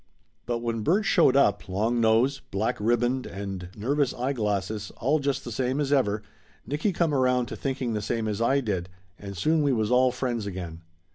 But 0.47 0.63
when 0.63 0.81
Bert 0.81 1.05
showed 1.05 1.35
up, 1.37 1.69
long 1.69 2.01
nose, 2.01 2.41
black 2.49 2.79
ribband 2.79 3.27
and 3.27 3.69
nervous 3.77 4.15
eyeglasses, 4.15 4.89
all 4.97 5.19
just 5.19 5.45
the 5.45 5.51
same 5.51 5.79
as 5.79 5.93
ever, 5.93 6.23
Nicky 6.65 6.91
come 6.91 7.13
around 7.13 7.45
to 7.49 7.55
thinking 7.55 7.93
the 7.93 8.01
same 8.01 8.27
as 8.27 8.41
I 8.41 8.61
did, 8.61 8.89
and 9.19 9.37
soon 9.37 9.61
we 9.61 9.71
was 9.73 9.91
all 9.91 10.11
friends 10.11 10.47
again. 10.47 10.81